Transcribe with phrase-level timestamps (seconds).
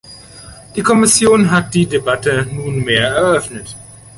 [0.75, 3.75] Die Kommission hat die Debatte nunmehr eröffnet.